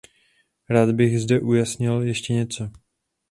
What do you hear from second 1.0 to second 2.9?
zde ujasnil ještě něco.